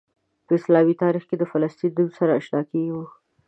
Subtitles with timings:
[0.45, 3.03] په اسلامي تاریخ کې د فلسطین له نوم سره آشنا کیږو.